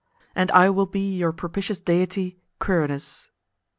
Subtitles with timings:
[0.33, 3.27] And I will be your propitious deity, Quirinus.""